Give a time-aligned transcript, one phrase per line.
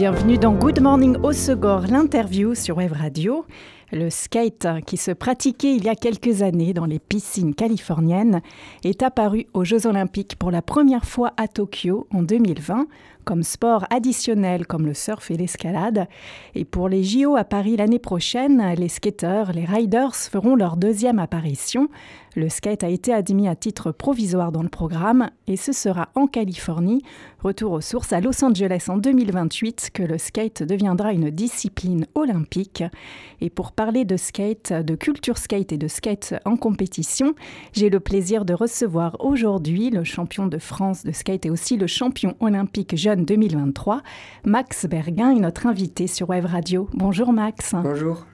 [0.00, 3.44] Bienvenue dans Good Morning Segor, l'interview sur Web Radio.
[3.92, 8.40] Le skate, qui se pratiquait il y a quelques années dans les piscines californiennes,
[8.82, 12.86] est apparu aux Jeux olympiques pour la première fois à Tokyo en 2020
[13.24, 16.08] comme sport additionnel comme le surf et l'escalade.
[16.54, 21.18] Et pour les JO à Paris l'année prochaine, les skateurs, les riders feront leur deuxième
[21.18, 21.88] apparition.
[22.36, 26.26] Le skate a été admis à titre provisoire dans le programme et ce sera en
[26.28, 27.02] Californie,
[27.40, 32.84] retour aux sources à Los Angeles en 2028, que le skate deviendra une discipline olympique.
[33.40, 37.34] Et pour parler de skate, de culture skate et de skate en compétition,
[37.72, 41.88] j'ai le plaisir de recevoir aujourd'hui le champion de France de skate et aussi le
[41.88, 44.02] champion olympique jeune 2023,
[44.44, 46.88] Max Berguin est notre invité sur Web Radio.
[46.92, 47.74] Bonjour Max.
[47.74, 48.24] Bonjour.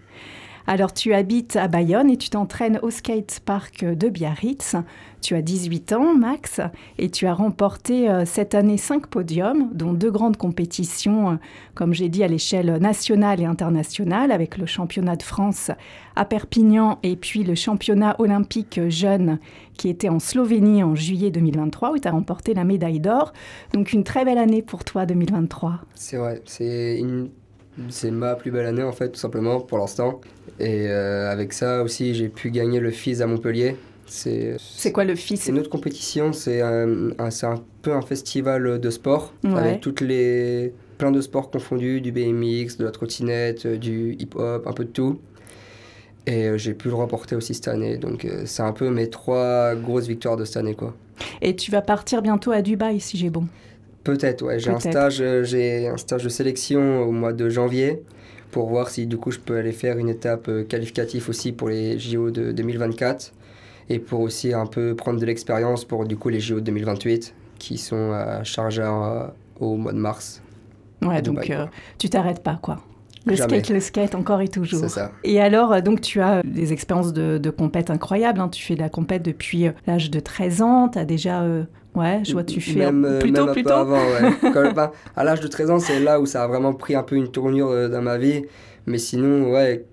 [0.69, 4.75] Alors tu habites à Bayonne et tu t'entraînes au skate park de Biarritz.
[5.21, 6.61] Tu as 18 ans, Max,
[6.99, 11.35] et tu as remporté euh, cette année 5 podiums, dont deux grandes compétitions, euh,
[11.75, 15.71] comme j'ai dit, à l'échelle nationale et internationale, avec le championnat de France
[16.17, 19.39] à Perpignan et puis le championnat olympique jeune
[19.77, 23.33] qui était en Slovénie en juillet 2023, où tu as remporté la médaille d'or.
[23.73, 25.81] Donc une très belle année pour toi, 2023.
[25.95, 27.31] C'est vrai, c'est une
[27.89, 30.21] c'est ma plus belle année en fait, tout simplement, pour l'instant.
[30.59, 33.77] Et euh, avec ça aussi, j'ai pu gagner le FIS à Montpellier.
[34.07, 38.91] C'est quoi le FIS C'est une autre compétition, c'est un, un, peu un festival de
[38.91, 44.67] sport avec toutes les plein de sports confondus, du BMX, de la trottinette, du hip-hop,
[44.67, 45.21] un peu de tout.
[46.27, 47.99] Et euh, j'ai pu le remporter aussi cette année.
[47.99, 50.75] Donc euh, c'est un peu mes trois grosses victoires de cette année.
[50.75, 50.95] Quoi.
[51.41, 53.47] Et tu vas partir bientôt à Dubaï, si j'ai bon
[54.07, 54.61] Peut-être, ouais.
[54.61, 58.05] J'ai un, stage, j'ai un stage de sélection au mois de janvier
[58.53, 61.69] pour voir si du coup je peux aller faire une étape euh, qualificative aussi pour
[61.69, 63.33] les JO de 2024
[63.89, 67.79] et pour aussi un peu prendre de l'expérience pour du coup les JO 2028 qui
[67.79, 70.41] sont à Sharjah au mois de mars.
[71.03, 71.67] Ouais, donc euh,
[71.99, 72.79] tu t'arrêtes pas quoi.
[73.25, 74.79] Le skate, le skate, encore et toujours.
[74.79, 75.11] C'est ça.
[75.25, 78.39] Et alors, euh, donc, tu as des expériences de, de compète incroyables.
[78.39, 78.49] Hein.
[78.49, 80.89] Tu fais de la compète depuis l'âge de 13 ans.
[80.89, 81.43] Tu as déjà
[81.97, 83.71] Ouais, je vois, tu fais même, plutôt, même plutôt.
[83.71, 84.91] avant, ouais.
[85.17, 87.29] à l'âge de 13 ans, c'est là où ça a vraiment pris un peu une
[87.29, 88.43] tournure euh, dans ma vie.
[88.85, 89.87] Mais sinon, ouais,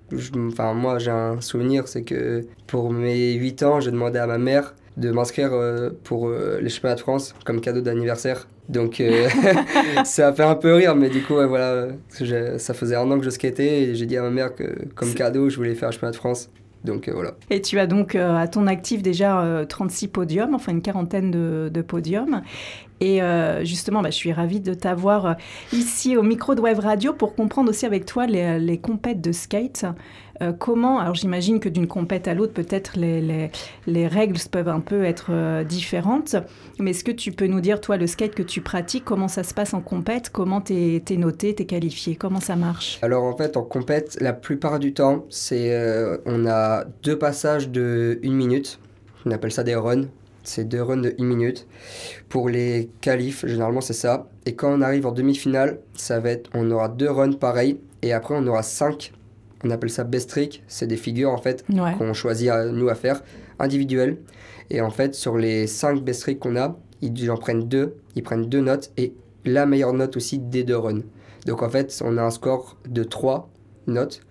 [0.52, 4.38] enfin, moi, j'ai un souvenir, c'est que pour mes 8 ans, j'ai demandé à ma
[4.38, 8.47] mère de m'inscrire euh, pour euh, les championnats de France comme cadeau d'anniversaire.
[8.68, 9.02] Donc
[10.03, 11.88] ça a fait un peu rire, mais du coup, ouais, voilà,
[12.58, 15.14] ça faisait un an que je skatais et j'ai dit à ma mère que comme
[15.14, 16.50] cadeau, je voulais faire le championnat de France.
[16.88, 17.32] Euh.
[17.50, 21.32] Et tu as donc euh, à ton actif déjà 36 euh, podiums, enfin une quarantaine
[21.32, 22.42] de, podiums.
[23.00, 23.20] Et
[23.64, 25.36] justement, bah, je suis ravie de t'avoir
[25.74, 29.34] ici au micro de Web Radio pour comprendre aussi avec toi les, les compètes de
[29.34, 29.86] skate.
[30.42, 33.52] Euh, comment, alors j'imagine que d'une compète à l'autre, peut-être les,
[33.86, 36.36] les, règles peuvent un peu être euh, différentes,
[36.80, 39.44] mais est-ce que tu peux nous dire, toi, le skate que tu pratiques, comment ça
[39.44, 42.98] se passe en compète, comment tu es, noté, tu es qualifié, comment ça marche?
[43.02, 47.70] Alors en fait, en compète, la plupart du temps, c'est euh, on a deux passages
[47.70, 48.80] de une minute,
[49.26, 50.08] on appelle ça des runs,
[50.44, 51.68] c'est deux runs de une minute.
[52.28, 54.28] Pour les qualifs, généralement c'est ça.
[54.46, 57.80] Et quand on arrive en demi-finale, ça va être, on aura deux runs pareils.
[58.02, 59.14] Et après, on aura cinq
[59.63, 60.63] on appelle ça best trick.
[60.68, 61.66] C'est des figures en fait
[61.97, 63.24] qu'on choisit à, nous à faire
[63.59, 64.18] individuelles.
[64.69, 67.96] Et en fait, sur les 5 best tricks qu'on a, ils en prennent deux.
[68.16, 69.13] Ils prennent deux notes et
[69.46, 71.02] la meilleure note aussi des deux runs.
[71.46, 73.50] Donc en fait, on a un score de 3
[73.88, 74.22] notes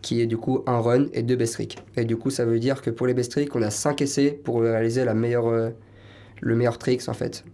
[0.00, 1.78] qui est du coup un run et deux best tricks.
[1.96, 4.40] Et du coup, ça veut dire que pour les best tricks, on a 5 essais
[4.44, 5.70] pour réaliser la meilleure, euh,
[6.40, 7.44] le meilleur tricks en fait.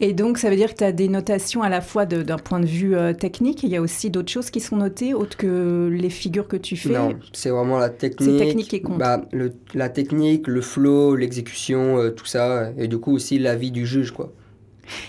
[0.00, 2.60] Et donc, ça veut dire que tu as des notations à la fois d'un point
[2.60, 3.62] de vue euh, technique.
[3.62, 6.76] Il y a aussi d'autres choses qui sont notées, autres que les figures que tu
[6.76, 6.90] fais?
[6.90, 8.30] Non, c'est vraiment la technique.
[8.30, 8.98] C'est technique qui compte.
[8.98, 12.70] Bah, le, la technique, le flow, l'exécution, euh, tout ça.
[12.76, 14.32] Et du coup, aussi l'avis du juge, quoi.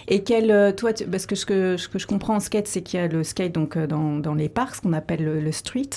[0.08, 2.82] Et quel, euh, toi, parce que ce, que ce que je comprends en skate, c'est
[2.82, 5.90] qu'il y a le skate donc dans, dans les parcs, ce qu'on appelle le, street.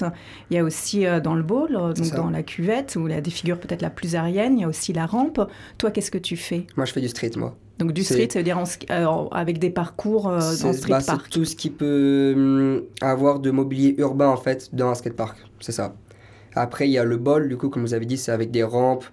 [0.50, 3.22] Il y a aussi dans le bowl, donc dans la cuvette, où il y a
[3.22, 4.58] des figures peut-être la plus aérienne.
[4.58, 5.40] Il y a aussi la rampe.
[5.78, 6.66] Toi, qu'est-ce que tu fais?
[6.76, 7.56] Moi, je fais du street, moi.
[7.80, 11.22] Donc du street, ça veut dire euh, avec des parcours euh, en street bah, park.
[11.24, 15.38] C'est tout ce qui peut hum, avoir de mobilier urbain en fait dans un skatepark,
[15.60, 15.94] c'est ça.
[16.54, 18.62] Après il y a le bol, du coup comme vous avez dit, c'est avec des
[18.62, 19.06] rampes,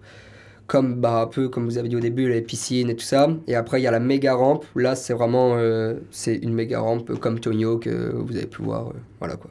[0.67, 3.29] comme bah, un peu comme vous avez dit au début les piscines et tout ça.
[3.47, 4.65] Et après il y a la méga rampe.
[4.75, 8.91] Là c'est vraiment euh, c'est une méga rampe comme Tonio que vous avez pu voir,
[9.19, 9.49] voilà quoi.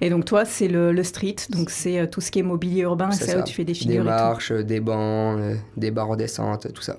[0.00, 3.32] Et donc toi, c'est le, street, donc c'est tout ce qui est mobilier urbain, c'est
[3.32, 4.02] là où tu fais des figures.
[4.02, 5.38] Des marches, des bancs,
[5.76, 6.98] des barres descente, tout ça.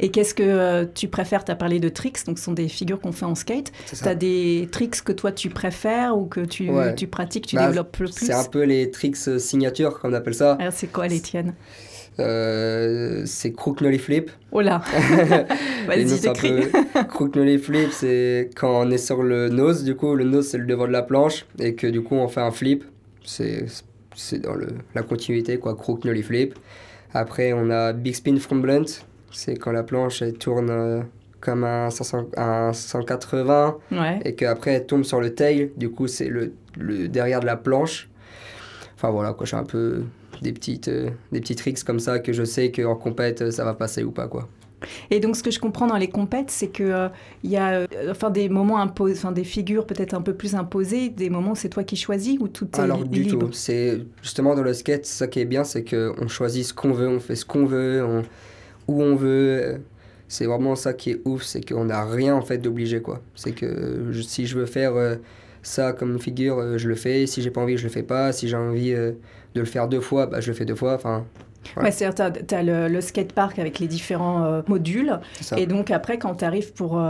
[0.00, 1.44] Et qu'est-ce que euh, tu préfères?
[1.44, 3.72] Tu as parlé de tricks, donc ce sont des figures qu'on fait en skate.
[3.86, 7.66] Tu as des tricks que toi tu préfères ou que tu, tu pratiques, tu bah,
[7.66, 10.52] développes le plus C'est un peu les tricks euh, signatures, comme on appelle ça.
[10.54, 11.54] Alors c'est quoi les tiennes?
[12.20, 14.30] Euh, c'est crook nolly flip.
[14.52, 14.82] Oh là
[15.86, 16.70] Vas-y, décris
[17.08, 20.58] Crook nolly flip, c'est quand on est sur le nose, du coup, le nose c'est
[20.58, 22.84] le devant de la planche, et que du coup on fait un flip.
[23.24, 23.66] C'est
[24.40, 26.54] dans le, la continuité, quoi, crook nolly flip.
[27.14, 28.84] Après, on a big spin front blunt,
[29.34, 31.02] c'est quand la planche elle tourne euh,
[31.40, 33.78] comme un, 180
[34.24, 37.56] et qu'après elle tombe sur le tail, du coup c'est le, le, derrière de la
[37.56, 38.08] planche.
[38.94, 40.04] Enfin voilà, quoi, j'ai un peu
[40.40, 43.74] des petites euh, des petits tricks comme ça que je sais qu'en compète ça va
[43.74, 44.48] passer ou pas quoi.
[45.10, 47.08] Et donc, ce que je comprends dans les compètes, c'est qu'il euh,
[47.42, 51.30] y a enfin, des moments imposés, enfin, des figures peut-être un peu plus imposées, des
[51.30, 53.50] moments où c'est toi qui choisis ou tout est Alors, du tout.
[53.52, 57.08] C'est justement dans le skate, ça qui est bien, c'est qu'on choisit ce qu'on veut,
[57.08, 58.22] on fait ce qu'on veut, on,
[58.88, 59.80] où on veut.
[60.28, 63.20] C'est vraiment ça qui est ouf, c'est qu'on n'a rien en fait d'obligé quoi.
[63.34, 65.16] C'est que si je veux faire euh,
[65.62, 67.26] ça comme figure, euh, je le fais.
[67.26, 68.32] Si j'ai pas envie, je le fais pas.
[68.32, 69.12] Si j'ai envie euh,
[69.54, 70.94] de le faire deux fois, bah, je le fais deux fois.
[70.94, 71.24] Enfin,
[71.78, 75.18] Ouais, c'est-à-dire tu as, le, le skatepark avec les différents modules.
[75.56, 77.02] Et donc après, quand tu arrives pour,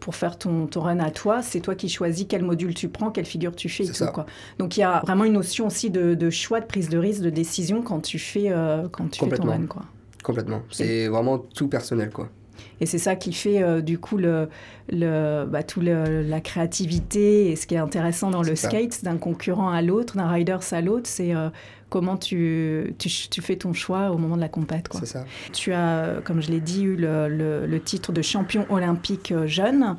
[0.00, 3.10] pour faire ton, ton run à toi, c'est toi qui choisis quel module tu prends,
[3.10, 4.04] quelle figure tu fais et tout.
[4.12, 4.26] Quoi.
[4.58, 7.22] Donc il y a vraiment une notion aussi de, de, choix, de prise de risque,
[7.22, 8.52] de décision quand tu fais,
[8.92, 9.66] quand tu fais ton run.
[9.66, 9.82] Quoi.
[10.26, 10.62] Complètement.
[10.72, 12.28] C'est vraiment tout personnel, quoi.
[12.80, 14.48] Et c'est ça qui fait euh, du coup le,
[14.90, 19.70] le, bah, tout la créativité et ce qui est intéressant dans le skate, d'un concurrent
[19.70, 21.48] à l'autre, d'un rider à l'autre, c'est euh,
[21.90, 24.88] comment tu, tu, tu, fais ton choix au moment de la compète.
[24.98, 25.24] C'est ça.
[25.52, 27.28] Tu as, comme je l'ai dit, eu le,
[27.64, 29.96] le, titre de champion olympique euh, jeune.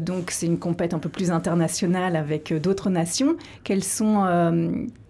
[0.00, 3.36] Donc c'est une compète un peu plus internationale avec d'autres nations.
[3.64, 4.24] Quels sont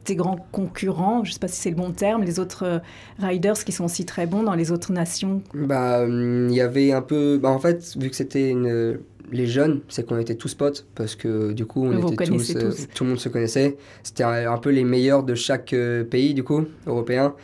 [0.04, 2.78] tes grands concurrents, je ne sais pas si c'est le bon terme, les autres euh,
[3.18, 5.42] riders qui sont aussi très bons dans les autres nations?
[5.54, 7.38] Bah, hum, il y avait un peu.
[7.40, 8.98] Bah, en fait, vu que c'était une...
[9.30, 12.72] les jeunes, c'est qu'on était tous potes parce que du coup, on était tous, euh,
[12.94, 13.76] tout le monde se connaissait.
[14.02, 17.34] C'était un, peu les meilleurs de chaque euh, pays du coup européen.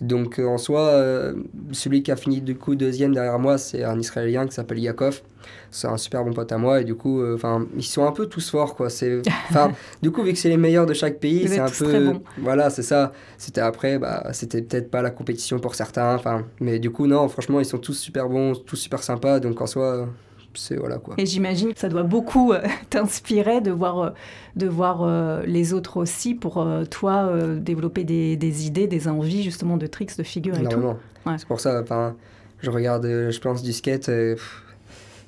[0.00, 1.32] Donc en soi,
[1.72, 5.22] celui qui a fini du coup deuxième derrière moi, c'est un Israélien qui s'appelle Yakov
[5.70, 8.12] c'est un super bon pote à moi et du coup euh, enfin ils sont un
[8.12, 8.90] peu tous forts quoi.
[8.90, 12.14] C'est enfin du coup vu que c'est les meilleurs de chaque pays c'est un peu
[12.38, 13.12] voilà c'est ça.
[13.38, 17.28] C'était après bah c'était peut-être pas la compétition pour certains enfin mais du coup non
[17.28, 19.40] franchement ils sont tous super bons tous super sympas.
[19.40, 20.08] Donc en soi
[20.54, 21.14] c'est voilà quoi.
[21.18, 24.10] Et j'imagine que ça doit beaucoup euh, t'inspirer de voir, euh,
[24.56, 29.86] de voir les autres aussi pour toi développer des, des, idées, des envies justement de
[29.86, 30.94] tricks, de figures et tout.
[31.36, 32.16] C'est pour ça, enfin,
[32.60, 34.10] je regarde, je pense du skate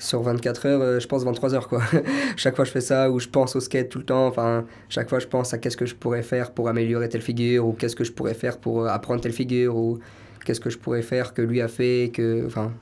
[0.03, 1.83] sur 24 heures, euh, je pense 23 heures quoi.
[2.37, 4.27] chaque fois je fais ça ou je pense au skate tout le temps.
[4.27, 7.67] Enfin, chaque fois je pense à qu'est-ce que je pourrais faire pour améliorer telle figure
[7.67, 10.01] ou qu'est-ce que je pourrais faire pour euh, apprendre telle figure ou
[10.45, 12.73] qu'est-ce que je pourrais faire que lui a fait que enfin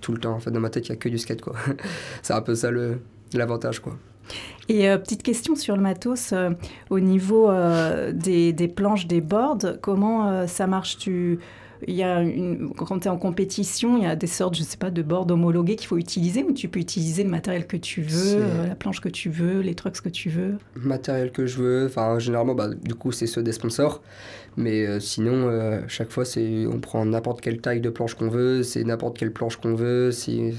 [0.00, 1.54] tout le temps en fait dans ma tête il y a que du skate quoi.
[2.22, 2.98] C'est un peu ça le
[3.34, 3.96] l'avantage quoi.
[4.68, 6.34] Et euh, petite question sur le matos,
[6.90, 7.50] au niveau
[8.12, 10.98] des, des, planches, des boards, comment ça marche?
[10.98, 11.38] Tu,
[11.86, 14.62] il y a une, quand tu es en compétition, il y a des sortes, je
[14.62, 17.76] sais pas, de boards homologués qu'il faut utiliser ou tu peux utiliser le matériel que
[17.76, 21.46] tu veux, euh, la planche que tu veux, les trucs que tu veux Matériel que
[21.46, 24.02] je veux, enfin généralement, bah, du coup, c'est ceux des sponsors.
[24.56, 28.28] Mais euh, sinon, euh, chaque fois, c'est on prend n'importe quelle taille de planche qu'on
[28.28, 30.52] veut, c'est n'importe quelle planche qu'on veut, c'est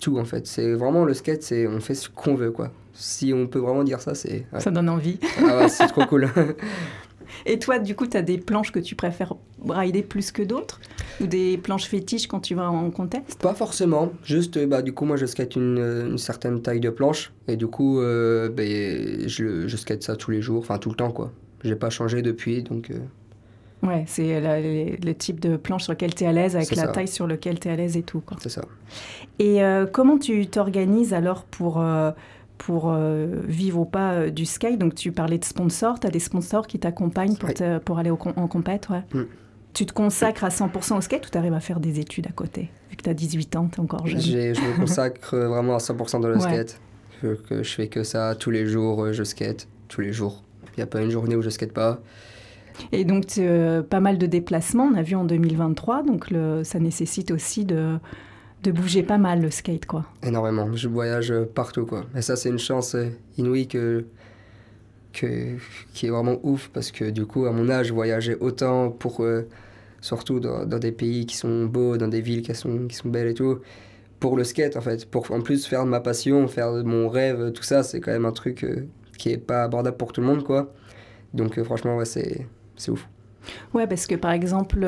[0.00, 0.46] tout en fait.
[0.46, 2.70] C'est vraiment le skate, c'est on fait ce qu'on veut quoi.
[2.92, 4.46] Si on peut vraiment dire ça, c'est.
[4.58, 5.18] Ça donne envie.
[5.38, 6.28] Ah ouais, c'est trop cool.
[7.46, 9.34] Et toi, du coup, tu as des planches que tu préfères
[9.68, 10.80] rider plus que d'autres
[11.20, 14.12] Ou des planches fétiches quand tu vas en contest Pas forcément.
[14.24, 17.32] Juste, bah, du coup, moi, je skate une, une certaine taille de planche.
[17.48, 20.96] Et du coup, euh, bah, je, je skate ça tous les jours, enfin tout le
[20.96, 21.32] temps, quoi.
[21.62, 22.90] J'ai pas changé depuis, donc...
[22.90, 22.98] Euh.
[23.86, 27.08] Ouais, c'est le, type de planche sur lequel tu es à l'aise, avec la taille
[27.08, 28.22] sur laquelle tu es à l'aise et tout.
[28.40, 28.62] C'est ça.
[29.38, 31.84] Et euh, comment tu t'organises alors pour
[32.58, 34.78] pour euh, vivre ou pas euh, du skate.
[34.78, 37.50] Donc tu parlais de sponsors, tu as des sponsors qui t'accompagnent pour,
[37.84, 39.02] pour aller en compète, ouais.
[39.12, 39.24] Mm.
[39.72, 42.32] Tu te consacres à 100% au skate ou tu arrives à faire des études à
[42.32, 44.20] côté Vu que tu as 18 ans, tu es encore jeune?
[44.20, 46.80] Je me consacre vraiment à 100% dans le skate.
[47.22, 50.44] Je, que je fais que ça tous les jours, euh, je skate, tous les jours.
[50.76, 52.00] Il n'y a pas une journée où je skate pas.
[52.90, 53.40] Et donc,
[53.88, 57.98] pas mal de déplacements, on a vu en 2023, donc le, ça nécessite aussi de,
[58.64, 60.04] de bouger pas mal le skate, quoi.
[60.22, 60.72] Énormément.
[60.74, 62.04] Je voyage partout, quoi.
[62.16, 64.06] Et ça, c'est une chance euh, inouïe que,
[65.12, 65.56] que,
[65.92, 69.22] qui est vraiment ouf parce que du coup, à mon âge, voyager autant pour.
[69.22, 69.46] Euh,
[70.00, 73.28] surtout dans, des pays qui sont beaux, dans des villes qui sont, qui sont belles
[73.28, 73.60] et tout.
[74.20, 75.08] Pour le skate, en fait.
[75.10, 78.12] Pour en plus faire de ma passion, faire de mon rêve, tout ça, c'est quand
[78.12, 80.72] même un truc euh, qui est pas abordable pour tout le monde, quoi.
[81.32, 82.46] Donc, franchement, ouais, c'est
[82.88, 83.08] ouf.
[83.72, 84.86] Ouais, parce que par exemple,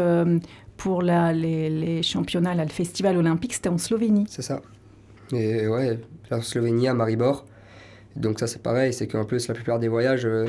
[0.77, 4.27] pour les, championnats, le festival olympique, c'était en Slovénie.
[4.29, 4.63] C'est ça.
[5.33, 5.99] Et ouais,
[6.31, 7.47] la Slovénie à Maribor.
[8.15, 10.47] Donc ça c'est pareil, c'est qu'en plus la plupart des voyages, euh,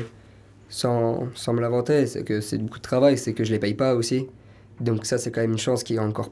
[0.68, 3.74] sans, sans me l'inventer, c'est que c'est beaucoup de travail, c'est que je les paye
[3.74, 4.26] pas aussi.
[4.80, 6.30] Donc ça c'est quand même une chance qui est encore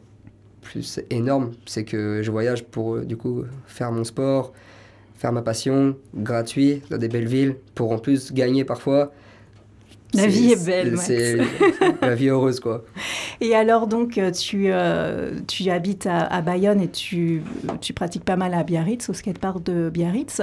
[0.63, 4.53] plus énorme, c'est que je voyage pour euh, du coup faire mon sport,
[5.15, 9.13] faire ma passion, gratuit, dans des belles villes, pour en plus gagner parfois.
[10.23, 11.39] La vie est belle, C'est
[12.01, 12.85] la vie heureuse, quoi.
[13.41, 17.43] Et alors, donc, euh, tu, euh, tu habites à, Bayonne et tu,
[17.81, 20.43] tu pratiques pas mal à Biarritz, au skatepark de Biarritz.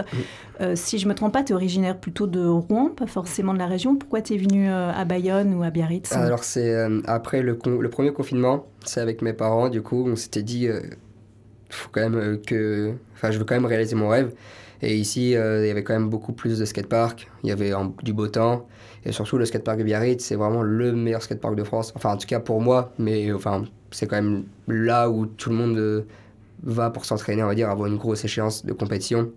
[0.61, 3.59] Euh, si je me trompe pas, tu es originaire plutôt de Rouen, pas forcément de
[3.59, 3.95] la région.
[3.95, 6.11] Pourquoi tu es venu à Bayonne ou à Biarritz?
[6.13, 6.73] Alors, c'est
[7.05, 10.67] après le, le, premier confinement, c'est avec mes parents, du coup, on s'était dit,
[11.73, 12.93] faut quand même que...
[13.15, 14.33] Enfin, je veux quand même réaliser mon rêve.
[14.81, 17.29] Et ici, euh, il y avait quand même beaucoup plus de skateparks.
[17.43, 17.71] Il y avait
[18.03, 18.67] du beau temps.
[19.05, 21.93] Et surtout, le skatepark de Biarritz, c'est vraiment le meilleur skatepark de France.
[21.95, 22.91] Enfin, en tout cas pour moi.
[22.99, 26.01] Mais enfin, c'est quand même là où tout le monde euh,
[26.63, 29.31] va pour s'entraîner, on va dire, avoir une grosse échéance de compétition.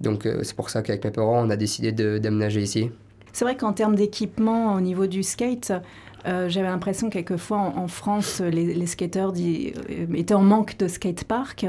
[0.00, 2.90] Donc, euh, c'est pour ça qu'avec mes parents, on a décidé d'aménager ici.
[3.32, 5.72] C'est vrai qu'en termes d'équipement au niveau du skate,
[6.48, 9.32] j'avais l'impression quelquefois en, en France, les, les skateurs
[10.14, 11.66] étaient en manque de skatepark.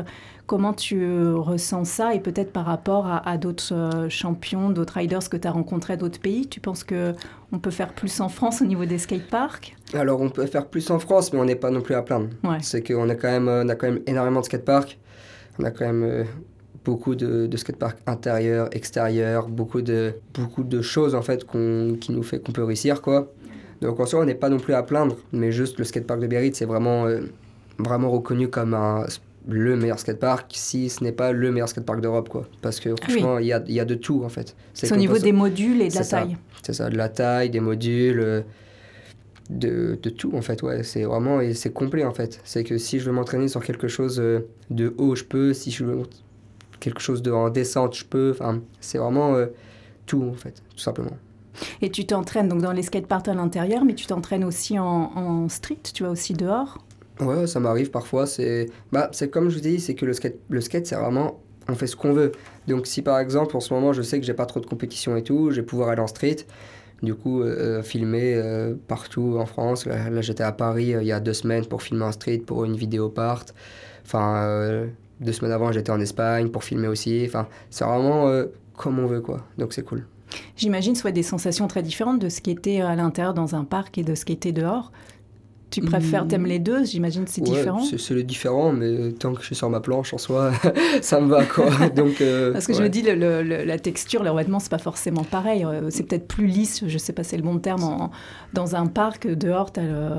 [0.49, 5.29] Comment tu euh, ressens ça et peut-être par rapport à, d'autres euh, champions, d'autres riders
[5.29, 6.47] que tu as rencontrés d'autres pays?
[6.47, 9.75] Tu penses qu'on peut faire plus en France au niveau des skateparks?
[9.93, 12.29] Alors on peut faire plus en France, mais on n'est pas non plus à plaindre.
[12.61, 14.97] C'est qu'on a, quand même, on a quand même énormément de skateparks.
[15.59, 16.23] On a quand même euh,
[16.83, 22.23] beaucoup de, de skateparks intérieurs, extérieurs, beaucoup de, beaucoup de choses en fait qui nous
[22.23, 23.03] fait qu'on peut réussir.
[23.03, 23.31] quoi.
[23.81, 26.27] Donc en soi, on n'est pas non plus à plaindre, mais juste le skatepark de
[26.27, 27.07] Biarritz, c'est vraiment,
[27.77, 29.05] vraiment reconnu comme un
[29.47, 32.47] le meilleur skatepark si ce n'est pas le meilleur skatepark d'Europe quoi.
[32.61, 34.55] Parce que franchement il y, a, y, a, de tout en fait.
[34.73, 36.37] C'est au niveau des modules et de la taille.
[36.63, 38.41] C'est ça de la taille des modules euh,
[39.49, 40.83] de, de, tout en fait ouais.
[40.83, 42.39] C'est vraiment et c'est complet en fait.
[42.43, 45.53] C'est que si je veux m'entraîner sur quelque chose euh, de haut je peux.
[45.53, 46.03] Si je veux
[46.79, 48.31] quelque chose de en descente je peux.
[48.31, 49.47] Enfin c'est vraiment euh,
[50.05, 51.17] tout en fait tout simplement
[51.81, 55.79] et tu t'entraînes donc dans les skateparks à l'intérieur mais tu t'entraînes aussi en, street
[55.93, 56.77] tu vas aussi dehors?
[57.19, 58.25] Ouais, ça m'arrive parfois.
[58.25, 61.75] C'est bah, comme je vous dis, c'est que le skate, le skate c'est vraiment, on
[61.75, 62.31] fait ce qu'on veut.
[62.67, 65.17] Donc si par exemple, en ce moment, je sais que j'ai pas trop de compétition
[65.17, 66.37] et tout, je vais pouvoir aller en street,
[67.03, 69.85] du coup, euh, filmer euh, partout en France.
[69.85, 72.63] Là, j'étais à Paris euh, il y a deux semaines pour filmer en street pour
[72.65, 73.45] une vidéo part.
[74.05, 74.87] Enfin,
[75.19, 77.23] deux semaines avant, j'étais en Espagne pour filmer aussi.
[77.27, 78.31] Enfin, c'est vraiment
[78.75, 79.45] comme on veut, quoi.
[79.57, 80.05] Donc c'est cool.
[80.55, 83.97] J'imagine soit des sensations très différentes de ce qui était à l'intérieur dans un parc
[83.97, 84.91] et de ce qui était dehors.
[85.69, 87.83] Tu préfères, t'aimes les deux J'imagine c'est différent.
[87.83, 90.51] C'est le différent, mais tant que je suis sur ma planche en soi,
[91.01, 91.69] ça me va quoi.
[91.95, 95.23] Donc, euh, Parce que je me dis, le, la texture, le revêtement, c'est pas forcément
[95.23, 95.63] pareil.
[95.63, 98.11] Euh, c'est peut-être plus lisse, je sais pas c'est le bon terme, en,
[98.53, 99.27] dans un parc.
[99.27, 100.09] Dehors, tu as le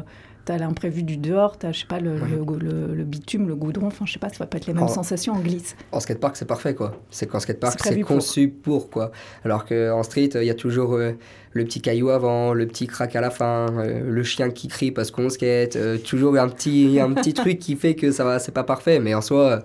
[0.59, 4.12] l'imprévu du dehors, tu as, je sais pas, le, le, bitume, le goudron, enfin, je
[4.12, 5.76] sais pas, ça va pas être les mêmes sensations en glisse.
[5.92, 6.97] En skatepark, c'est parfait, quoi.
[7.11, 8.90] C'est qu'en skatepark, c'est conçu pour.
[8.90, 9.11] quoi.
[9.45, 11.12] Alors qu'en street, il y a toujours euh,
[11.52, 14.90] le petit caillou avant, le petit crack à la fin, euh, le chien qui crie
[14.90, 18.38] parce qu'on skate, euh, toujours un petit, un petit truc qui fait que ça va,
[18.38, 19.62] c'est pas parfait, mais en soi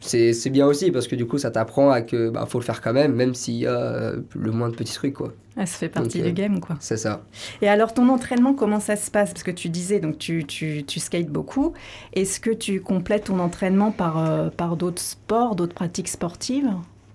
[0.00, 2.80] c'est bien aussi parce que du coup ça t'apprend à que bah, faut le faire
[2.80, 5.32] quand même même s'il y a euh, le moins de petits trucs quoi.
[5.56, 6.76] Ah, ça fait partie du euh, game quoi.
[6.78, 7.24] C'est ça.
[7.62, 9.32] Et alors ton entraînement comment ça se passe?
[9.32, 11.72] Parce que tu disais donc tu, tu, tu skates beaucoup
[12.12, 16.70] est-ce que tu complètes ton entraînement par, euh, par d'autres sports d'autres pratiques sportives?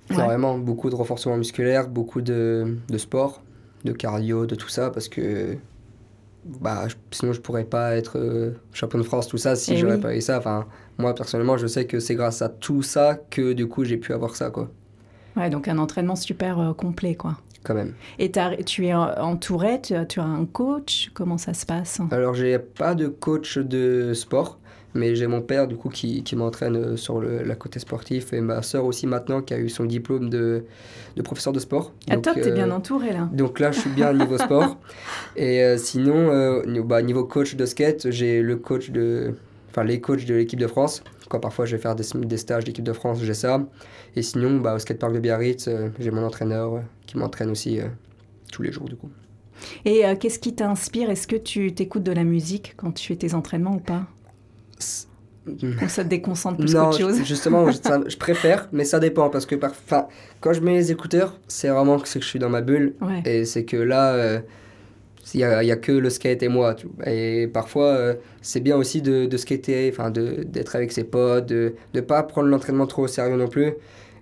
[0.09, 3.41] Vraiment beaucoup de renforcement musculaire beaucoup de, de sport
[3.85, 5.57] de cardio de tout ça parce que
[6.45, 9.99] bah, sinon je pourrais pas être euh, champion de France, tout ça, si eh j'aurais
[9.99, 10.37] pas eu ça.
[10.37, 10.65] Enfin,
[10.97, 14.13] moi, personnellement, je sais que c'est grâce à tout ça que du coup j'ai pu
[14.13, 14.49] avoir ça.
[14.49, 14.69] Quoi.
[15.35, 17.37] Ouais, donc un entraînement super euh, complet, quoi.
[17.63, 17.93] Quand même.
[18.19, 18.29] Et
[18.65, 22.01] tu es entouré, tu, tu as un coach, comment ça se passe?
[22.11, 24.59] Alors, j'ai pas de coach de sport.
[24.95, 28.31] Mais j'ai mon père, du coup, qui, qui m'entraîne euh, sur le la côté sportif
[28.33, 30.65] et ma soeur aussi maintenant qui a eu son diplôme de,
[31.15, 31.93] de professeur de sport.
[32.09, 33.29] Ah, top, t'es bien euh, entouré là.
[33.33, 34.77] Donc là, je suis bien au niveau sport.
[35.35, 39.33] Et euh, sinon, bah, niveau coach de skate, j'ai le coach de.
[39.71, 41.03] Enfin, les coachs de l'équipe de France.
[41.29, 43.65] Quand parfois je vais faire des, des stages d'équipe de France, j'ai ça.
[44.15, 45.67] Et sinon, bah, au skatepark de Biarritz,
[45.99, 47.79] j'ai mon entraîneur qui m'entraîne aussi
[48.51, 49.09] tous les jours, du coup.
[49.85, 51.09] Et qu'est-ce qui t'inspire?
[51.09, 54.05] Est-ce que tu t'écoutes de la musique quand tu fais tes entraînements ou pas?
[55.87, 59.73] Ça te déconcentre plus qu'autre chose Justement, je, préfère, mais ça dépend parce que par,
[60.39, 63.45] quand je mets les écouteurs, c'est vraiment que, que je suis dans ma bulle et
[63.45, 64.39] c'est que là, euh,
[65.33, 66.75] il n'y a, a, que le skate et moi.
[67.05, 69.93] Et parfois, euh, c'est bien aussi de, de skater,
[70.45, 73.73] d'être avec ses potes, de ne pas prendre l'entraînement trop au sérieux non plus.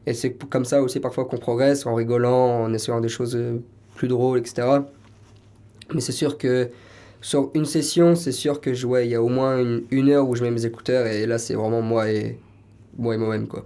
[0.06, 3.62] Et c'est comme ça aussi parfois qu'on progresse en rigolant, en essayant des choses euh,
[3.96, 4.68] plus drôles, etc.
[5.94, 6.70] Mais c'est sûr que
[7.22, 10.10] sur une session, c'est sûr que je, ouais, il y a au moins une, une
[10.10, 12.40] heure où je mets mes écouteurs et là, c'est vraiment moi et
[12.98, 13.66] moi et moi-même, quoi.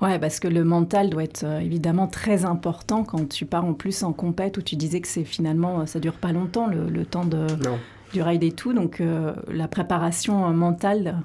[0.00, 3.74] Ouais, parce que le mental doit être euh, évidemment très important quand tu pars en
[3.74, 6.88] plus en compète où tu disais que c'est finalement, euh, ça dure pas longtemps le,
[6.88, 7.78] le temps de, Non.
[8.12, 8.72] du ride et tout.
[8.72, 11.16] Donc euh, la préparation mentale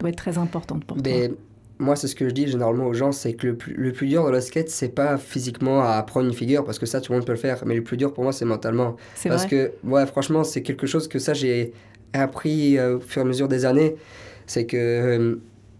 [0.00, 1.12] doit être très importante pour toi.
[1.80, 4.06] Moi, c'est ce que je dis généralement aux gens, c'est que le plus, le plus
[4.06, 7.10] dur dans le skate, c'est pas physiquement à apprendre une figure, parce que ça, tout
[7.12, 7.62] le monde peut le faire.
[7.66, 8.96] Mais le plus dur pour moi, c'est mentalement.
[9.24, 9.48] Parce vrai.
[9.48, 11.72] que, ouais, franchement, c'est quelque chose que ça, j'ai
[12.12, 13.96] appris euh, au fur et à mesure des années.
[14.46, 15.36] C'est que euh,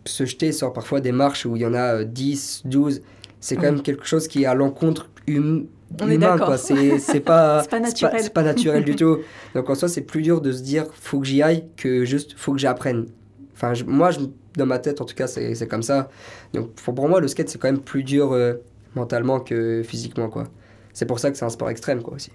[0.06, 3.02] se jeter sur parfois des marches où il y en a euh, 10, 12,
[3.40, 3.72] c'est quand Oui.
[3.72, 5.66] même quelque chose qui est à l'encontre hum,
[6.08, 6.56] humain, quoi.
[6.56, 8.20] C'est pas, pas naturel.
[8.22, 9.18] C'est pas naturel du tout.
[9.54, 12.34] Donc en soi, c'est plus dur de se dire faut que j'y aille que juste
[12.36, 13.06] faut que j'apprenne.
[13.54, 14.20] Enfin, je- moi, je,
[14.56, 16.08] dans ma tête, en tout cas, c'est comme ça.
[16.54, 18.54] Donc pour, moi, le skate, c'est quand même plus dur euh,
[18.94, 20.44] mentalement que physiquement, quoi.
[20.92, 22.32] C'est pour ça que c'est un sport extrême, quoi, aussi.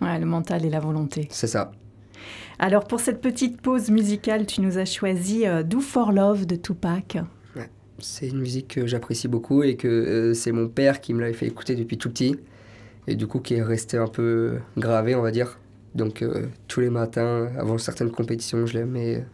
[0.00, 1.28] Ouais, le mental et la volonté.
[1.30, 1.72] C'est ça.
[2.58, 6.56] Alors pour cette petite pause musicale, tu nous as choisi euh, Do for Love de
[6.56, 7.18] Tupac.
[7.98, 11.32] C'est une musique que j'apprécie beaucoup et que euh, c'est mon père qui me l'avait
[11.32, 12.36] fait écouter depuis tout petit.
[13.06, 15.58] Et du coup, qui est resté un peu gravé, on va dire.
[15.94, 19.24] Donc, euh, tous les matins, avant certaines compétitions, je l'aimais.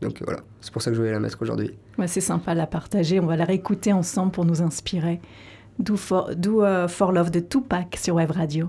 [0.00, 0.40] Donc, voilà.
[0.60, 1.74] C'est pour ça que je voulais la mettre aujourd'hui.
[2.06, 3.20] C'est sympa la partager.
[3.20, 5.20] On va la réécouter ensemble pour nous inspirer.
[5.78, 8.68] Do for, Do, euh, for Love de Tupac sur Web Radio.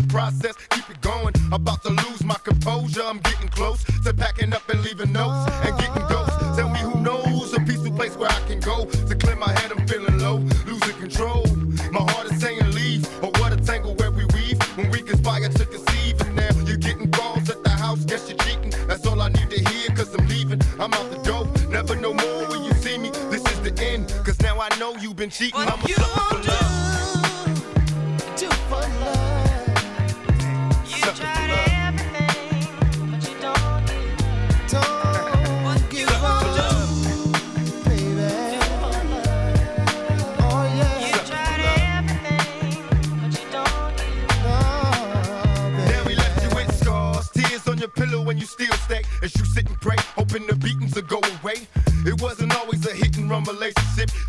[0.00, 1.34] The process, keep it going.
[1.52, 5.78] About to lose my composure, I'm getting close to packing up and leaving notes and
[5.78, 6.56] getting ghosts.
[6.56, 9.72] Tell me who knows a peaceful place where I can go to clear my head.
[9.72, 11.46] I'm feeling low, losing control.
[11.92, 15.48] My heart is saying leave, or what a tangle where we weave when we conspire
[15.48, 16.20] to conceive.
[16.20, 18.72] And now you're getting calls at the house, guess you're cheating.
[18.86, 20.60] That's all I need to hear, cause I'm leaving.
[20.78, 23.10] I'm out the door, never no more when you see me.
[23.30, 25.60] This is the end, cause now I know you've been cheating.
[25.60, 25.79] I'm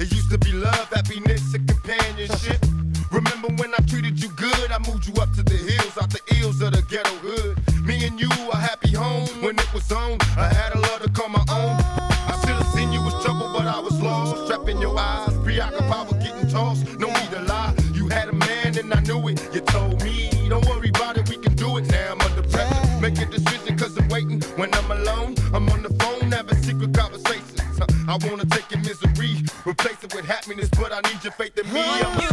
[0.01, 2.59] It used to be love, happiness, and companionship.
[3.11, 4.71] Remember when I treated you good?
[4.71, 7.57] I moved you up to the hills, out the ills of the ghetto hood.
[7.85, 10.17] Me and you a happy home when it was on.
[10.37, 11.77] I had a love to call my own.
[12.31, 14.47] I should have seen you was trouble, but I was lost.
[14.47, 16.97] Trapped in your eyes, preoccupied with getting tossed.
[16.97, 17.10] No
[31.01, 32.30] need your faith in me.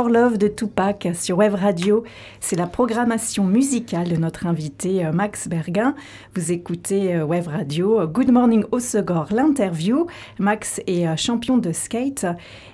[0.00, 2.04] For Love de Tupac sur Web Radio.
[2.40, 5.94] C'est la programmation musicale de notre invité euh, Max Berguin.
[6.34, 8.06] Vous écoutez euh, Web Radio.
[8.06, 10.06] Good Morning au Segor, l'interview.
[10.38, 12.24] Max est euh, champion de skate.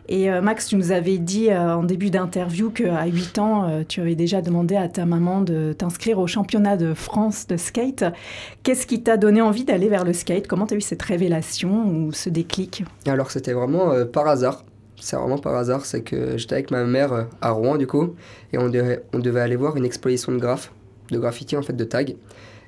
[0.08, 4.40] Et Max, tu nous avais dit en début d'interview qu'à 8 ans, tu avais déjà
[4.40, 8.04] demandé à ta maman de t'inscrire au championnat de France de skate.
[8.62, 10.46] Qu'est-ce qui t'a donné envie d'aller vers le skate?
[10.46, 12.84] Comment tu as eu cette révélation ou ce déclic?
[13.04, 14.62] Alors, c'était vraiment par hasard
[15.00, 18.14] c'est vraiment par hasard, c'est que j'étais avec ma mère euh, à Rouen du coup,
[18.52, 20.72] et on devait, on devait aller voir une exposition de graphes,
[21.10, 22.04] de graffiti en fait, de tags.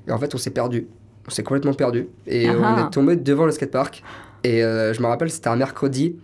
[0.06, 0.86] Et en fait, on s'est perdu.
[1.26, 2.08] On s'est complètement perdu.
[2.26, 4.02] Et on est tombé devant le skatepark.
[4.44, 6.16] Et euh, je me rappelle, c'était un mercredi.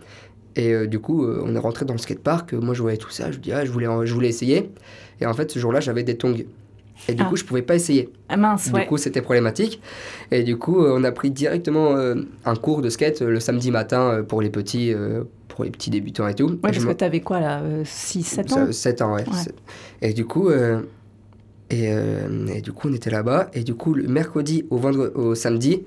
[0.55, 2.53] Et euh, du coup, on est rentré dans le skatepark.
[2.53, 3.31] Moi, je voyais tout ça.
[3.31, 4.71] Je me dis, ah, je voulais, je voulais essayer.
[5.21, 6.35] Et en fait, ce jour-là, j'avais des tongs.
[7.07, 7.25] Et du ah.
[7.25, 8.09] coup, je pouvais pas essayer.
[8.29, 9.79] Ah mince, Du coup, c'était problématique.
[10.31, 11.95] Et du coup, on a pris directement
[12.45, 14.95] un cours de skate le samedi matin pour les petits,
[15.55, 16.47] pour les petits débutants et tout.
[16.47, 19.23] Ouais, parce que tu avais quoi là 6, euh, 7 ans 7 ans, ouais.
[20.01, 20.81] Et du coup, euh,
[21.69, 23.49] et, euh, et, du coup, on était là-bas.
[23.53, 25.83] Et du coup, le mercredi au, vendredi, au samedi,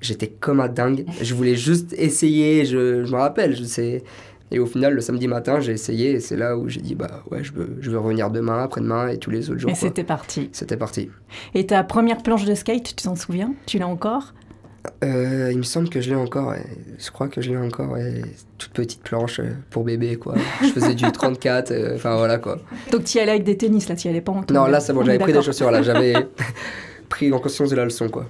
[0.00, 1.04] j'étais comme un dingue.
[1.20, 3.56] Je voulais juste essayer, je, je me rappelle.
[3.56, 4.04] Je sais,
[4.50, 7.22] et au final, le samedi matin, j'ai essayé et c'est là où j'ai dit bah
[7.30, 9.70] ouais, je veux, je veux revenir demain, après-demain et tous les autres jours.
[9.70, 10.48] Et c'était parti.
[10.52, 11.10] C'était parti.
[11.54, 13.52] Et ta première planche de skate, tu t'en souviens?
[13.66, 14.32] Tu l'as encore?
[15.04, 16.54] Euh, il me semble que je l'ai encore,
[16.98, 17.96] je crois que je l'ai encore,
[18.58, 20.34] toute petite planche euh, pour bébé, quoi.
[20.62, 22.58] Je faisais du 34, euh, enfin voilà, quoi.
[22.90, 24.80] Donc tu y allais avec des tennis, là, tu y allais pas en Non, là
[24.80, 26.14] c'est bon, j'avais pris des chaussures, là, j'avais
[27.08, 28.26] pris en conscience de la leçon, quoi.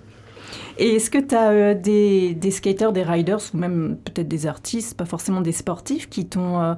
[0.79, 4.97] Et est-ce que tu as des, des, skaters, des riders, ou même peut-être des artistes,
[4.97, 6.77] pas forcément des sportifs, qui t'ont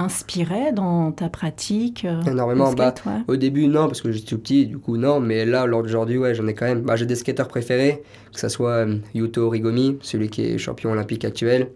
[0.00, 2.72] inspiré dans ta pratique euh, Énormément.
[2.72, 2.94] bah,
[3.28, 5.20] Au début, non, parce que j'étais tout petit, du coup, non.
[5.20, 6.80] Mais là, lors d'aujourd'hui, ouais, j'en ai quand même.
[6.80, 10.92] Bah, j'ai des skateurs préférés, que ce soit euh, Yuto Rigomi, celui qui est champion
[10.92, 11.68] olympique actuel,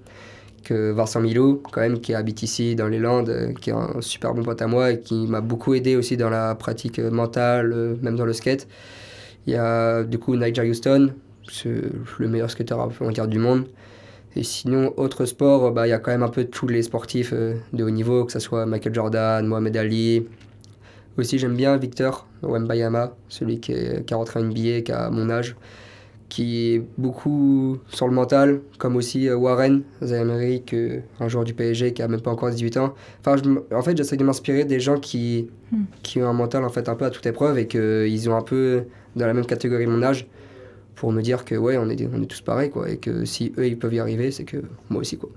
[0.64, 4.00] que Vincent Milou, quand même, qui habite ici dans les Landes, euh, qui est un
[4.00, 7.96] super bon pote à moi et qui m'a beaucoup aidé aussi dans la pratique mentale,
[8.02, 8.66] même dans le skate.
[9.46, 11.10] Il y a du coup Nigel Houston,
[11.64, 13.66] le meilleur skater on va du monde.
[14.36, 17.30] Et sinon, autre sport, bah, il y a quand même un peu tous les sportifs
[17.32, 20.26] euh, de haut niveau, que ce soit Michael Jordan, Mohamed Ali.
[21.16, 25.08] Aussi, j'aime bien Victor Wembayama, celui qui, est, qui a rentré en NBA, qui a
[25.10, 25.54] mon âge,
[26.28, 30.64] qui est beaucoup sur le mental, comme aussi euh, Warren Zamery,
[31.20, 32.94] un joueur du PSG qui a même pas encore 18 ans.
[33.20, 33.40] Enfin,
[33.72, 35.84] en fait, j'essaie de m'inspirer des gens qui, hmm.
[36.02, 38.42] qui ont un mental en fait un peu à toute épreuve et qu'ils ont un
[38.42, 40.26] peu dans la même catégorie mon âge
[40.94, 43.52] pour me dire que ouais, on est, on est tous pareils, quoi, et que si
[43.58, 45.30] eux, ils peuvent y arriver, c'est que moi aussi, quoi.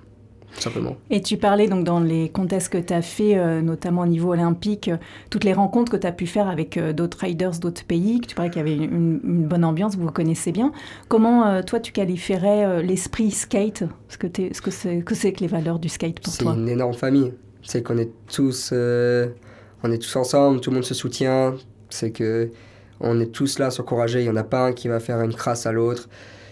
[0.59, 0.95] Simplement.
[1.09, 4.31] Et tu parlais donc dans les contests que tu as fait, euh, notamment au niveau
[4.31, 4.97] olympique, euh,
[5.29, 8.27] toutes les rencontres que tu as pu faire avec euh, d'autres riders d'autres pays, que
[8.27, 10.71] tu parlais qu'il y avait une, bonne ambiance, vous vous connaissez bien.
[11.09, 13.83] Comment toi tu qualifierais l'esprit skate?
[14.09, 16.53] Ce que c'est que, c'est que, que les valeurs du skate pour toi?
[16.53, 17.33] C'est une énorme famille.
[17.61, 21.55] C'est qu'on est tous, on est tous ensemble, tout le monde se soutient.
[21.89, 22.49] C'est que
[22.99, 24.19] on est tous là s'encourager.
[24.19, 26.09] Il n'y en a pas un qui va faire une crasse à l'autre.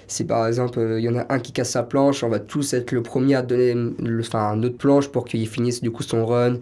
[0.07, 2.39] Si par exemple euh, il y en a un qui casse sa planche, on va
[2.39, 6.03] tous être le premier à donner le, enfin, notre planche pour qu'il finisse du coup
[6.03, 6.57] son run.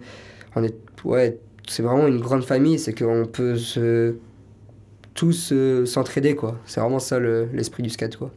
[0.56, 3.56] On est, ouais, c'est vraiment une grande famille, c'est qu'on peut
[5.14, 5.52] tous
[5.84, 6.58] s'entraider quoi.
[6.64, 8.30] C'est vraiment ça l'esprit du skate quoi.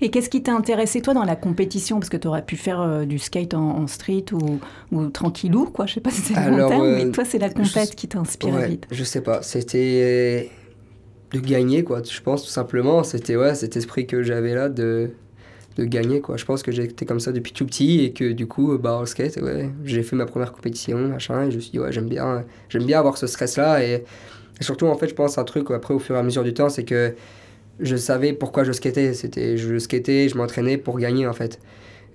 [0.00, 1.98] Et qu'est-ce qui t'a intéressé, toi, dans la compétition?
[1.98, 4.58] Parce que tu aurais pu faire euh, du skate en, street ou,
[4.90, 5.86] ou, tranquillou, quoi.
[5.86, 8.54] Je sais pas si c'est le bon terme, mais toi, c'est la compète qui t'inspire
[8.54, 8.86] ouais, vite.
[8.90, 9.42] Je sais pas.
[9.42, 10.50] C'était
[11.32, 12.02] de gagner, quoi.
[12.02, 13.02] Je pense, tout simplement.
[13.04, 15.10] C'était ouais, cet esprit que j'avais là de,
[15.76, 16.36] de gagner, quoi.
[16.36, 19.06] Je pense que j'étais comme ça depuis tout petit et que, du coup, bah, au
[19.06, 22.08] skate, ouais, j'ai fait ma première compétition, machin, et je me suis dit, ouais, j'aime
[22.08, 23.84] bien, j'aime bien avoir ce stress-là.
[23.84, 24.04] Et,
[24.60, 26.54] et, surtout, en fait, je pense un truc, après, au fur et à mesure du
[26.54, 27.14] temps, c'est que
[27.80, 29.14] je savais pourquoi je skatais.
[29.14, 31.58] C'était, je skatais, je m'entraînais pour gagner en fait.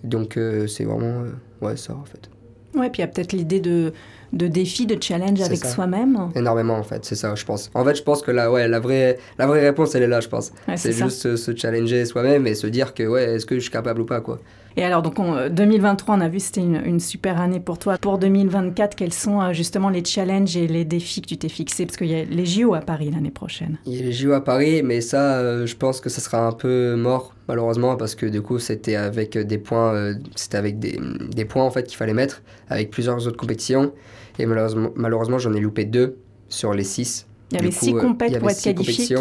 [0.04, 2.30] Donc euh, c'est vraiment euh, ouais, ça en fait.
[2.76, 3.94] Ouais, puis il y a peut-être l'idée de,
[4.34, 6.30] de défi, de challenge avec soi-même.
[6.36, 7.70] Énormément en fait, c'est ça, je pense.
[7.74, 10.20] En fait, je pense que la, ouais, la, vraie, la vraie réponse, elle est là,
[10.20, 10.52] je pense.
[10.76, 13.72] c'est juste se, se, challenger soi-même et se dire que ouais, est-ce que je suis
[13.72, 14.40] capable ou pas quoi.
[14.78, 15.18] Et alors, donc,
[15.50, 17.98] 2023, on a vu, c'était une, super année pour toi.
[17.98, 21.88] Pour 2024, quels sont euh, justement les challenges et les défis que tu t'es fixés?
[21.88, 23.80] Parce qu'il y a les JO à Paris l'année prochaine.
[23.88, 26.46] Il y a les JO à Paris, mais ça, euh, je pense que ça sera
[26.46, 30.80] un peu mort, malheureusement, parce que du coup, c'était avec des points, euh, c'était avec
[30.80, 33.94] des, des, points, en fait, qu'il fallait mettre, avec plusieurs autres compétitions.
[34.40, 36.18] Et malheureusement, malheureusement j'en ai loupé deux
[36.50, 37.26] sur les six.
[37.52, 39.16] Il y avait six compètes pour être qualifié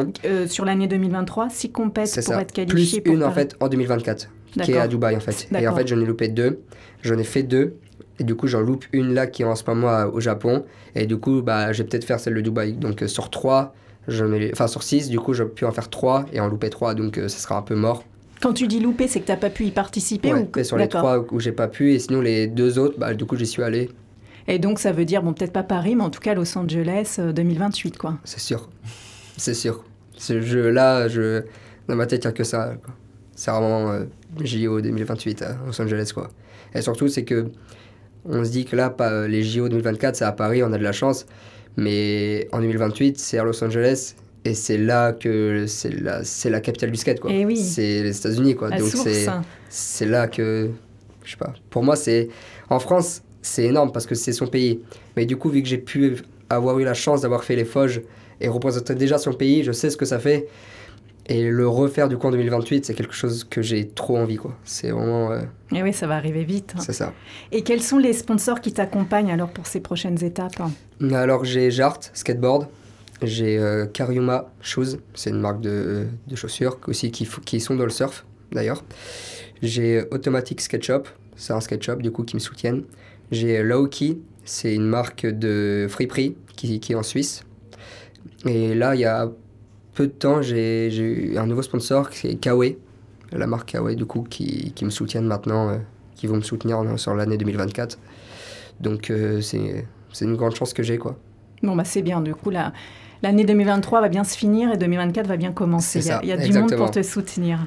[0.47, 3.01] sur l'année 2023, six compètes pour être qualifié.
[3.01, 4.29] Plus une en fait en 2024
[4.63, 5.49] qui est à Dubaï en fait.
[5.59, 6.61] Et en fait, j'en ai loupé deux.
[7.03, 7.77] J'en ai fait deux.
[8.19, 10.65] Et du coup, j'en loupe une là qui est en ce moment au Japon.
[10.95, 12.73] Et du coup, bah, je vais peut-être faire celle de Dubaï.
[12.73, 13.75] Donc euh, sur trois,
[14.09, 14.51] ai...
[14.53, 16.95] enfin sur six, du coup, j'ai pu en faire trois et en louper trois.
[16.95, 18.05] Donc euh, ça sera un peu mort.
[18.41, 20.49] Quand tu dis louper, c'est que tu n'as pas pu y participer ou...
[20.63, 21.93] Sur les trois où j'ai pas pu.
[21.93, 23.91] Et sinon, les deux autres, bah, du coup, j'y suis allé.
[24.49, 27.19] Et donc, ça veut dire, bon, peut-être pas Paris, mais en tout cas Los Angeles
[27.19, 28.19] 2028, quoi.
[28.25, 28.69] C'est sûr.
[29.37, 29.85] C'est sûr.
[30.17, 31.43] Ce jeu-là, je...
[31.89, 32.75] dans ma tête, il n'y a que ça.
[33.35, 34.05] C'est vraiment euh,
[34.41, 36.29] JO 2028 à Los Angeles, quoi.
[36.75, 37.51] Et surtout, c'est que
[38.29, 40.83] on se dit que là, pas, les JO 2024, c'est à Paris, on a de
[40.83, 41.27] la chance.
[41.77, 44.15] Mais en 2028, c'est à Los Angeles.
[44.45, 47.31] Et c'est là que c'est la, c'est la capitale du skate, quoi.
[47.33, 47.57] Eh oui.
[47.57, 48.69] C'est les États-Unis, quoi.
[48.71, 49.05] La Donc source.
[49.05, 49.27] c'est,
[49.69, 50.71] c'est là que,
[51.25, 51.53] je sais pas.
[51.71, 52.29] Pour moi, c'est
[52.71, 54.81] en France, c'est énorme parce que c'est son pays.
[55.17, 56.19] Mais du coup, vu que j'ai pu
[56.49, 58.03] avoir eu la chance d'avoir fait les Foges
[58.41, 60.47] et représenter déjà son pays, je sais ce que ça fait.
[61.29, 64.57] Et le refaire du coup en 2028, c'est quelque chose que j'ai trop envie, quoi.
[64.63, 65.41] C'est vraiment, euh,
[65.75, 66.75] Et oui, ça va arriver vite.
[66.77, 66.81] hein.
[66.81, 67.13] c'est ça.
[67.51, 70.63] Et quels sont les sponsors qui t'accompagnent alors pour ces prochaines étapes?
[71.13, 72.69] Alors j'ai Jart Skateboard,
[73.23, 77.85] j'ai euh, Kariuma Shoes, c'est une marque de, de chaussures aussi qui, qui sont dans
[77.85, 78.85] le surf d'ailleurs.
[79.63, 81.03] J'ai Automatic Skate Shop,
[81.37, 82.83] c'est un skate shop du coup qui me soutiennent.
[83.31, 87.43] J'ai Laoki, c'est une marque de friperie qui, qui est en Suisse.
[88.45, 89.31] Et là il y a
[89.95, 92.77] peu de temps j'ai eu un nouveau sponsor qui est Kawe,
[93.33, 95.79] la marque Kawe du coup qui, qui me soutiennent maintenant, euh,
[96.17, 97.99] qui vont me soutenir en- sur l'année 2024.
[98.81, 101.19] Donc euh, c'est c'est une grande chance que j'ai quoi.
[101.63, 102.73] Bon, bah c'est bien, du coup, là,
[103.23, 106.01] l'année 2023 va bien se finir et 2024 va bien commencer.
[106.01, 107.67] Il y a, ça, il y a du monde pour te soutenir.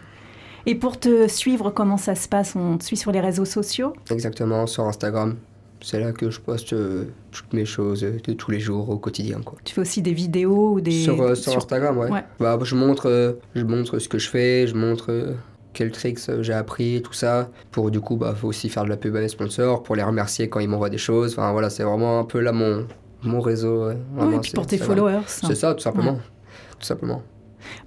[0.66, 2.56] Et pour te suivre, comment ça se passe?
[2.56, 3.94] On te suit sur les réseaux sociaux?
[4.12, 5.36] Exactement, sur Instagram.
[5.82, 8.98] C'est là que je poste euh, toutes mes choses euh, de tous les jours au
[8.98, 9.40] quotidien.
[9.42, 9.58] Quoi.
[9.64, 10.92] Tu fais aussi des vidéos ou des...
[10.92, 12.12] Sur, euh, sur Instagram, ouais.
[12.12, 12.24] Ouais.
[12.40, 15.36] Bah, je, montre, euh, je montre ce que je fais, je montre
[15.72, 17.50] quels tricks j'ai appris, tout ça.
[17.72, 20.04] Pour du coup, bah, faut aussi faire de la pub à mes sponsors, pour les
[20.04, 21.32] remercier quand ils m'envoient des choses.
[21.32, 22.86] Enfin voilà, c'est vraiment un peu là mon,
[23.24, 23.88] mon réseau.
[23.88, 23.98] ouais.
[24.18, 25.22] Oui, et puis c'est- pour tes c'est followers.
[25.28, 26.18] C'est ça, tout simplement.
[26.80, 27.22] Tout simplement.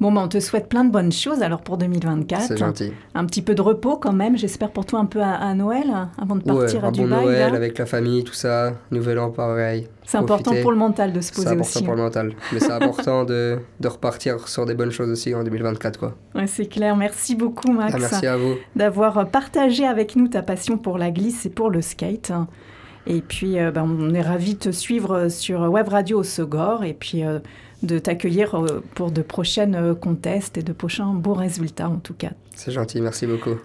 [0.00, 2.42] Bon, bah, on te souhaite plein de bonnes choses alors pour 2024.
[2.42, 2.92] C'est gentil.
[3.14, 5.86] Un petit peu de repos quand même, j'espère pour toi un peu à, à Noël,
[6.20, 7.06] avant de partir ouais, à un bon.
[7.06, 7.56] Noël là.
[7.56, 8.74] avec la famille, tout ça.
[8.90, 9.88] Nouvel an, pareil.
[10.04, 11.84] C'est important pour le mental de se C'est poser important aussi.
[11.84, 12.32] pour le mental.
[12.52, 15.98] Mais c'est important de, de repartir sur des bonnes choses aussi en 2024.
[15.98, 16.14] Quoi.
[16.34, 16.94] Ouais, c'est clair.
[16.94, 18.54] Merci beaucoup, Max, Ah, merci à vous.
[18.76, 22.30] d'avoir partagé avec nous ta passion pour la glisse et pour le skate.
[23.06, 26.84] Et puis, euh, ben, on est ravis de te suivre sur Web Radio au Segor
[26.84, 27.40] et puis euh,
[27.82, 32.30] de t'accueillir euh, pour de prochaines contests et de prochains beaux résultats en tout cas.
[32.54, 33.56] C'est gentil, merci beaucoup.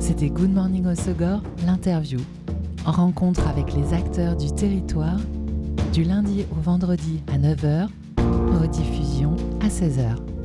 [0.00, 2.18] C'était Good Morning au Segor, l'interview.
[2.86, 5.18] En rencontre avec les acteurs du territoire,
[5.92, 7.88] du lundi au vendredi à 9h,
[8.60, 10.37] rediffusion à 16h.